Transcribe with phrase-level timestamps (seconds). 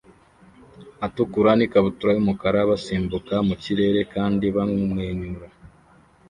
[1.05, 5.47] atukura n'ikabutura y'umukara basimbuka mu kirere kandi bamwenyura